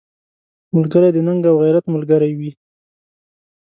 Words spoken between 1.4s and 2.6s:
او غیرت ملګری وي